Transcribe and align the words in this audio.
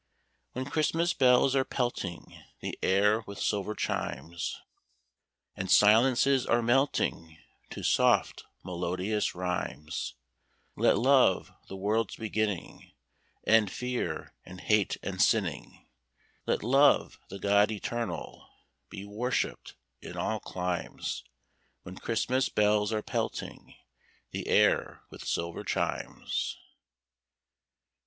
When 0.53 0.65
Christmas 0.65 1.13
bells 1.13 1.55
are 1.55 1.63
pelting 1.63 2.41
the 2.59 2.75
air 2.81 3.21
with 3.27 3.39
silver 3.39 3.75
chimes, 3.75 4.59
And 5.55 5.69
silences 5.69 6.43
are 6.47 6.63
melting 6.63 7.37
to 7.69 7.83
soft, 7.83 8.43
melodious 8.63 9.35
rhymes, 9.35 10.15
Let 10.75 10.97
Love, 10.97 11.51
the 11.67 11.75
world's 11.77 12.15
beginning, 12.15 12.93
End 13.45 13.71
fear 13.71 14.33
and 14.43 14.61
hate 14.61 14.97
and 15.03 15.21
sinning; 15.21 15.87
Let 16.47 16.63
Love, 16.63 17.19
the 17.29 17.37
God 17.37 17.69
Eternal, 17.69 18.49
be 18.89 19.05
worshipped 19.05 19.75
in 20.01 20.17
all 20.17 20.39
climes 20.39 21.23
When 21.83 21.95
Christmas 21.97 22.49
bells 22.49 22.91
are 22.91 23.03
pelting 23.03 23.75
the 24.31 24.47
air 24.47 25.03
with 25.11 25.27
silver 25.27 25.63
chimes. 25.63 26.57